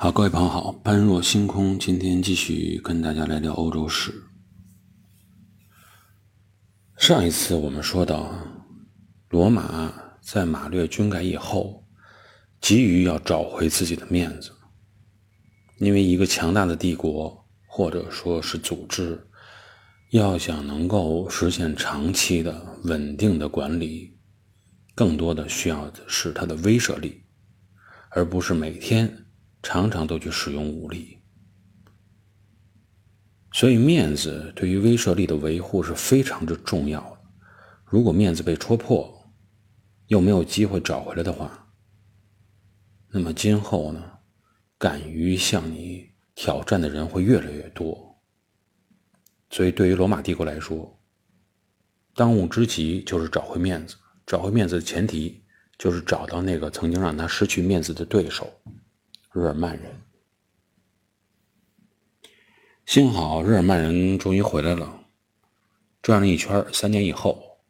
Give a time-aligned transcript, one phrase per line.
[0.00, 4.14] 好，各位朋友好，般若星空今天继续跟大家来聊欧洲史。
[6.96, 8.32] 上一次我们说到，
[9.28, 11.84] 罗马在马略军改以后，
[12.60, 14.52] 急于要找回自己的面子，
[15.78, 19.26] 因为一个强大的帝国或者说是组织，
[20.10, 24.16] 要想能够实现长期的稳定的管理，
[24.94, 27.24] 更多的需要的是它的威慑力，
[28.10, 29.24] 而不是每天。
[29.62, 31.18] 常常都去使用武力，
[33.52, 37.20] 所以面子对于威慑力的维护是非常之重要的。
[37.84, 39.32] 如果面子被戳破，
[40.06, 41.68] 又没有机会找回来的话，
[43.10, 44.02] 那么今后呢，
[44.78, 48.22] 敢于向你挑战的人会越来越多。
[49.50, 51.00] 所以，对于罗马帝国来说，
[52.14, 53.96] 当务之急就是找回面子。
[54.26, 55.42] 找回面子的前提
[55.78, 58.46] 就是找到那个曾经让他失去面子的对手。
[59.30, 60.02] 日耳曼人，
[62.86, 65.04] 幸好日耳曼人终于回来了。
[66.00, 67.60] 转了一圈，三年以后，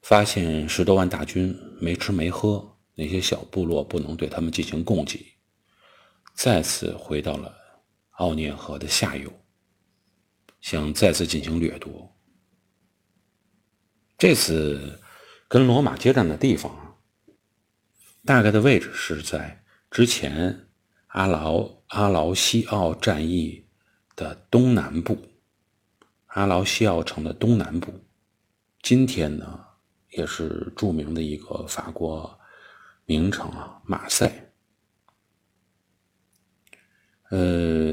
[0.00, 5.34] 发现十多万大军没吃没喝，那些小部落不能对他们进行供给，
[6.32, 7.54] 再次回到了
[8.12, 9.30] 奥涅河的下游，
[10.62, 12.16] 想再次进行掠夺。
[14.16, 14.98] 这次
[15.46, 16.98] 跟罗马接战的地方，
[18.24, 20.68] 大概的位置是在之前。
[21.10, 23.64] 阿劳阿劳西奥战役
[24.14, 25.18] 的东南部，
[26.26, 27.92] 阿劳西奥城的东南部，
[28.80, 29.58] 今天呢
[30.10, 32.38] 也是著名的一个法国
[33.06, 34.52] 名城啊，马赛。
[37.30, 37.92] 呃，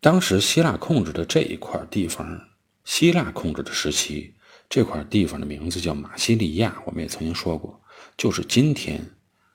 [0.00, 2.48] 当时希腊控制的这一块地方，
[2.84, 4.34] 希腊控制的时期，
[4.68, 7.80] 这块地方的名字叫马西利亚，我们也曾经说过，
[8.16, 9.08] 就是今天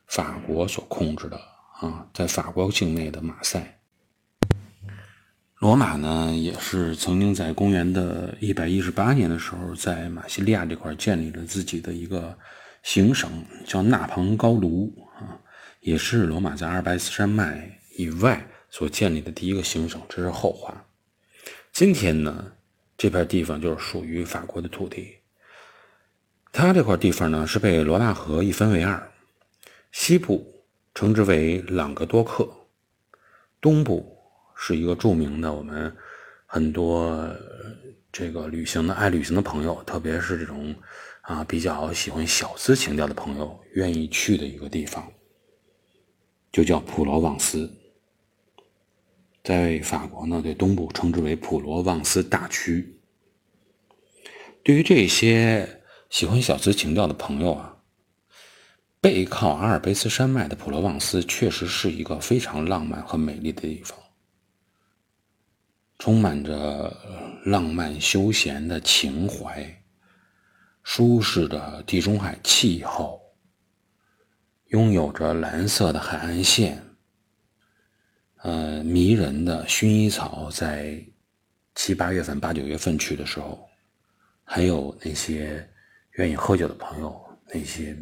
[0.08, 1.53] 法国所控制的。
[1.84, 3.82] 啊，在法国境内的马赛，
[5.58, 12.38] 罗马呢也是曾经在公元的一百一十八年的时候，在马西利亚这块建立了自己的一个
[12.84, 13.30] 行省，
[13.66, 15.38] 叫纳庞高卢啊，
[15.82, 20.86] 也是罗马在阿尔卑斯山脉以外所建立的第一个行省，这是后话。
[21.74, 22.54] 今天呢，
[22.98, 25.18] 这片地方就是属于法国的土地，
[26.54, 29.12] 它这块地方呢是被罗纳河一分为二，
[29.92, 30.53] 西部。
[30.94, 32.48] 称之为朗格多克，
[33.60, 34.16] 东部
[34.56, 35.96] 是一个著名的，我们
[36.46, 37.28] 很多
[38.12, 40.76] 这个旅行的爱旅行的朋友，特别是这种
[41.22, 45.12] 啊比较喜欢小资情调的朋友，愿意去的一个地方，
[46.52, 47.72] 就叫普罗旺斯。
[49.44, 53.00] 在法国呢，对东部称之为普罗旺斯大区。
[54.64, 57.73] 对于这些喜欢小资情调的朋友啊。
[59.04, 64.00] 背靠阿尔卑斯山脉的普罗旺斯确实是一个非常浪漫和美丽的地方，
[66.00, 66.96] 充满着
[67.44, 69.84] 浪漫休闲的情怀，
[70.84, 73.22] 舒适的地中海气候，
[74.68, 76.82] 拥有着蓝色的海岸线，
[78.38, 81.06] 呃，迷人的薰衣草，在
[81.76, 83.68] 七八月份、八九月份去的时候，
[84.46, 85.70] 还有那些
[86.12, 87.22] 愿意喝酒的朋友，
[87.54, 87.98] 那些。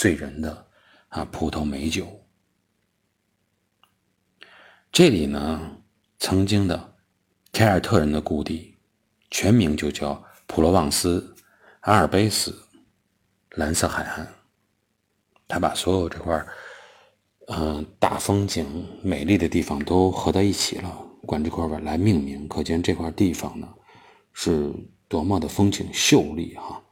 [0.00, 0.66] 醉人的
[1.08, 2.08] 啊，葡萄美酒。
[4.90, 5.76] 这里呢，
[6.18, 6.94] 曾经的
[7.52, 8.78] 凯尔特人的故地，
[9.30, 11.36] 全名就叫普罗旺斯
[11.80, 12.58] 阿尔卑斯
[13.50, 14.26] 蓝色海岸。
[15.46, 16.46] 他把所有这块
[17.48, 20.90] 嗯，大风景、美丽的地方都合在一起了，
[21.26, 23.68] 管这块儿来命名，可见这块地方呢，
[24.32, 24.72] 是
[25.08, 26.82] 多么的风景秀丽哈。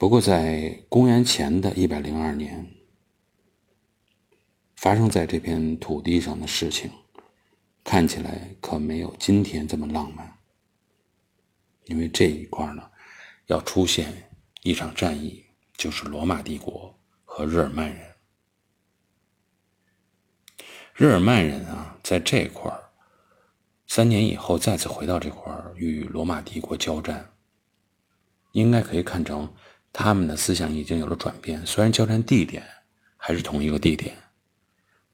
[0.00, 2.66] 不过，在公元前的一百零二年，
[4.74, 6.90] 发生在这片土地上的事情，
[7.84, 10.38] 看起来可没有今天这么浪漫。
[11.84, 12.90] 因为这一块呢，
[13.48, 14.30] 要出现
[14.62, 15.44] 一场战役，
[15.74, 18.14] 就是罗马帝国和日耳曼人。
[20.94, 22.72] 日耳曼人啊，在这块
[23.86, 27.34] 三年以后再次回到这块与罗马帝国交战，
[28.52, 29.54] 应该可以看成。
[29.92, 32.64] 他们的思想已经有了转变，虽然交战地点
[33.16, 34.16] 还是同一个地点，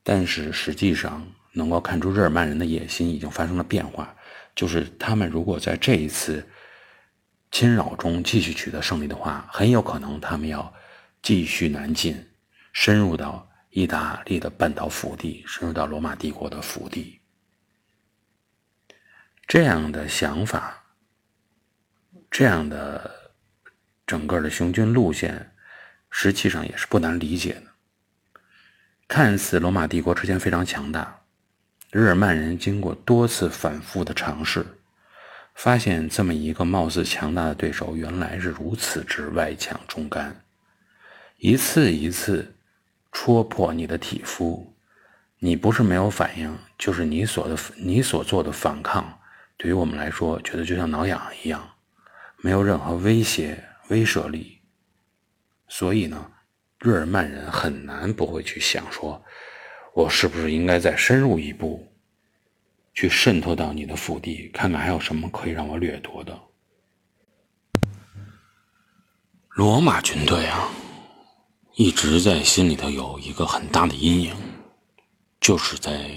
[0.02, 4.14] 但是实际上能够看出日耳曼人的野心已经发生了变化。
[4.54, 6.46] 就是他们如果在这一次
[7.50, 10.72] 侵扰中继续取得胜利的话，很有可能他们要
[11.22, 12.22] 继续南进，
[12.72, 17.18] 深入到意大利的半岛腹地，深入到罗马帝国的腹地。
[19.46, 20.84] 这样的想法，
[22.30, 23.15] 这样的。
[24.06, 25.50] 整个的行军路线，
[26.10, 27.62] 实际上也是不难理解的。
[29.08, 31.22] 看似罗马帝国之前非常强大，
[31.90, 34.66] 日耳曼人经过多次反复的尝试，
[35.54, 40.44] 发现这么一个貌似强大的对手，原来是如此之外强中干，
[41.38, 42.54] 一次一次
[43.12, 44.74] 戳破你的体肤，
[45.38, 49.20] 你不是没有反应，就是你所的你所做的反抗，
[49.56, 51.70] 对于我们来说，觉得就像挠痒一样，
[52.38, 54.60] 没有任何威胁威慑力，
[55.68, 56.32] 所以呢。
[56.78, 59.20] 日耳曼人很难不会去想说，
[59.94, 61.90] 我是不是应该再深入一步，
[62.92, 66.38] 去渗透到你的腹地，看看还有什么可以让我掠夺的。
[69.48, 70.68] 罗马军队啊，
[71.76, 74.36] 一直在心里头有一个很大的阴影，
[75.40, 76.10] 就是在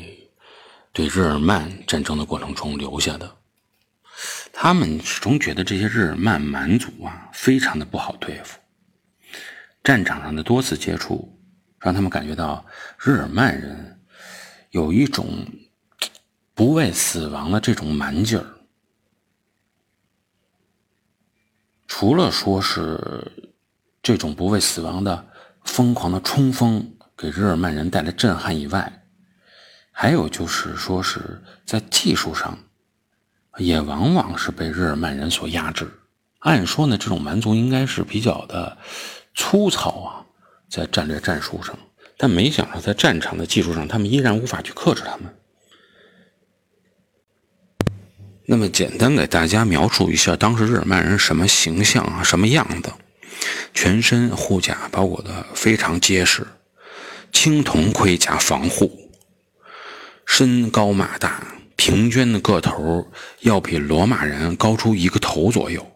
[0.91, 3.38] 对日耳曼战争的过程中留下的。
[4.51, 8.59] 他们始终觉得这些日耳曼蛮族啊，非常的不好对付。
[9.83, 11.39] 战场上的多次接触，
[11.79, 12.65] 让他们感觉到
[12.99, 14.01] 日耳曼人
[14.71, 15.47] 有一种
[16.53, 18.45] 不畏死亡的这种蛮劲儿。
[21.87, 23.31] 除了说是
[24.03, 25.27] 这种不畏死亡的
[25.63, 29.03] 疯狂的冲锋给日耳曼人带来震撼以外，
[29.91, 32.57] 还有就是说是在技术上，
[33.59, 35.87] 也往往是被日耳曼人所压制。
[36.39, 38.77] 按说呢，这种蛮族应该是比较的。
[39.35, 40.25] 粗糙啊，
[40.69, 41.77] 在战略战术上，
[42.17, 45.33] 但没想到在战场的技术上，他们依然无法去克制他们。
[48.45, 52.91] 那么，简单给大家描述一下当时日耳曼人什么形象啊，什么样子？
[53.73, 56.45] 全身护甲包裹的非常结实，
[57.31, 59.11] 青铜盔甲防护，
[60.25, 61.41] 身高马大，
[61.79, 63.09] 平均的个头
[63.39, 65.89] 要比罗马人高出一个头左右。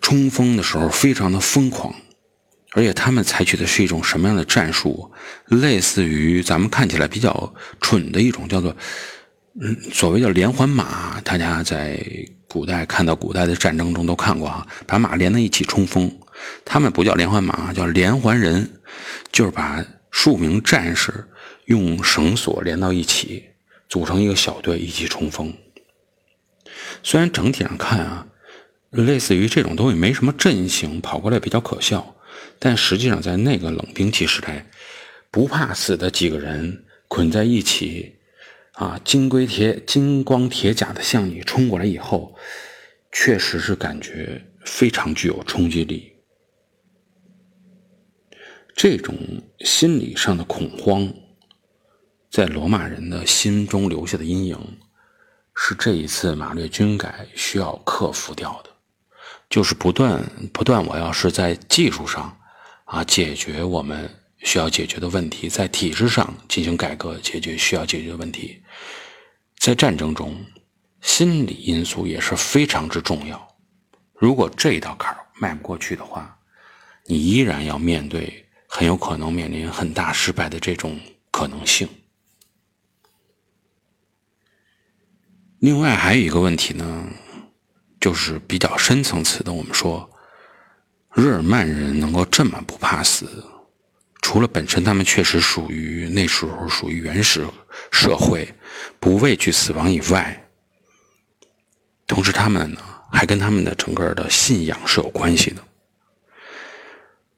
[0.00, 1.92] 冲锋的时候非常的疯狂，
[2.70, 5.10] 而且他们采取的是一种什么样的战术？
[5.46, 8.76] 类似于咱们看起来比较蠢的一种叫做，
[9.60, 11.20] 嗯，所谓的连环马。
[11.22, 12.00] 大家在
[12.46, 16.08] 古代看到古代的战争中都看过啊，把马连在一起冲锋。
[16.64, 18.80] 他们不叫连环马，叫连环人，
[19.32, 21.26] 就是把数名战士
[21.64, 23.49] 用绳索连到一起，
[23.90, 25.52] 组成一个小队一起冲锋。
[27.02, 28.26] 虽然整体上看啊。
[28.92, 32.16] 类似于这种东西没什么阵型，跑过来比较可笑。
[32.58, 34.68] 但实际上，在那个冷兵器时代，
[35.30, 38.16] 不怕死的几个人捆在一起，
[38.72, 42.34] 啊，金龟铁、金光铁甲的向你冲过来以后，
[43.12, 46.12] 确实是感觉非常具有冲击力。
[48.74, 49.16] 这种
[49.60, 51.14] 心理上的恐慌，
[52.30, 54.78] 在罗马人的心中留下的阴影，
[55.56, 58.70] 是这一次马略军改需要克服掉的。
[59.48, 60.22] 就是不断
[60.52, 62.38] 不断，我要是在技术上
[62.84, 68.62] 啊解决我们需要解决的问题，在体制上进行改革，解决需要解决的问题。
[69.58, 70.36] 在战争中，
[71.00, 73.48] 心理因素也是非常之重要。
[74.14, 76.38] 如果这一道坎儿迈不过去的话，
[77.06, 80.96] 你依然要面对很有可能面临很大失败的这种
[81.32, 81.88] 可能性。
[85.60, 87.06] 另外还有一个问题呢。
[88.00, 90.08] 就是比较深层次的，我们说，
[91.12, 93.44] 日耳曼人能够这么不怕死，
[94.22, 97.46] 除了本身他们确实属于那时候属于原始
[97.90, 98.50] 社会，
[98.98, 100.48] 不畏惧死亡以外，
[102.06, 102.80] 同时他们呢
[103.12, 105.62] 还跟他们的整个的信仰是有关系的。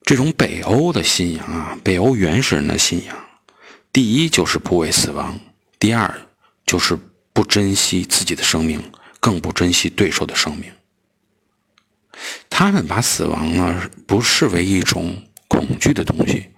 [0.04, 3.16] 这种北欧的信仰啊，北欧原始人的信仰，
[3.92, 5.36] 第一就是不畏死亡，
[5.80, 6.22] 第二
[6.64, 6.96] 就是
[7.32, 8.82] 不珍惜自己的生命。
[9.20, 10.68] 更不珍惜对手的生命，
[12.50, 16.50] 他们把死亡呢不视为一种恐惧的东西，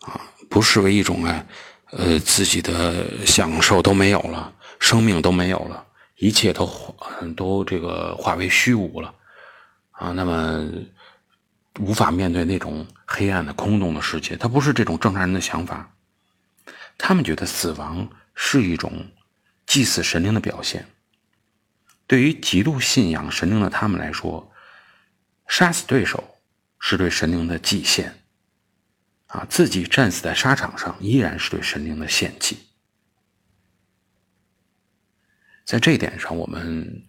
[0.00, 1.46] 啊，不视为一种啊，
[1.92, 5.86] 呃，自己的享受都没有了，生命都没有了，
[6.16, 6.68] 一切都
[7.36, 9.14] 都这个化为虚无了，
[9.92, 10.68] 啊，那么
[11.78, 15.88] 无法面对那种黑暗的空洞的世界，他不是这种正常人的想法，
[16.98, 18.92] 他们觉得死亡是一种
[19.66, 20.86] 祭祀神灵的表现。
[22.06, 24.52] 对于极度信仰神灵的他们来说，
[25.48, 26.36] 杀死对手
[26.78, 28.14] 是对神灵的祭献，
[29.26, 32.58] 啊，自己战死在沙场上依然是对神灵的献祭。
[35.64, 37.04] 在这一点上，我们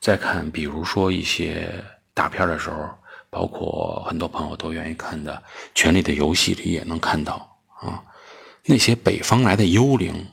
[0.00, 2.88] 再看，比如说一些大片的时候，
[3.28, 5.34] 包括很多朋友都愿意看的
[5.74, 8.02] 《权力的游戏》里也能看到啊，
[8.64, 10.26] 那些北方来的幽灵。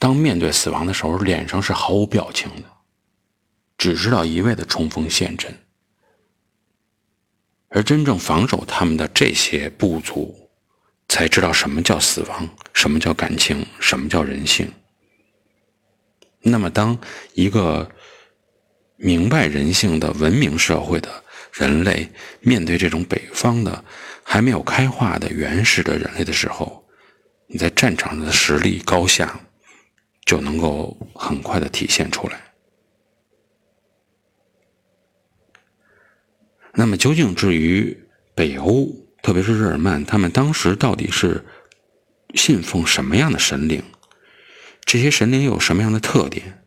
[0.00, 2.64] 当面对死亡的时候，脸上是毫无表情的，
[3.76, 5.54] 只知道一味的冲锋陷阵。
[7.68, 10.50] 而真正防守他们的这些部族，
[11.06, 14.72] 才知道什么叫死亡，什么叫感情，什么叫人性。
[16.40, 16.98] 那么，当
[17.34, 17.88] 一个
[18.96, 23.84] 明白人性的文明社会的人类面对这种北方的
[24.22, 26.88] 还没有开化的原始的人类的时候，
[27.46, 29.38] 你在战场上的实力高下
[30.30, 32.40] 就能够很快的体现出来。
[36.72, 37.98] 那么，究竟至于
[38.32, 41.44] 北欧，特别是日耳曼，他们当时到底是
[42.36, 43.82] 信奉什么样的神灵？
[44.84, 46.62] 这些神灵有什么样的特点？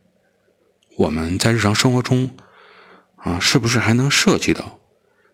[0.98, 2.36] 我们在日常生活中
[3.16, 4.78] 啊，是不是还能涉及到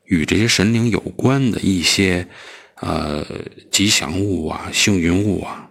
[0.05, 2.29] 与这些神灵有关的一些
[2.77, 3.27] 呃
[3.73, 5.70] 吉祥物啊、幸运物啊？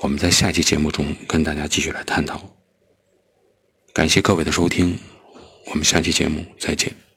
[0.00, 2.42] 我们在下期节目中跟大家继续来探讨。
[3.92, 4.98] 感谢各位的收听，
[5.66, 7.09] 我们下期节目再见。